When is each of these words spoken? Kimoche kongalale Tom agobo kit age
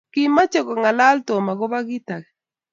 Kimoche 0.13 0.59
kongalale 0.67 1.21
Tom 1.27 1.43
agobo 1.53 1.77
kit 1.87 2.07
age 2.15 2.29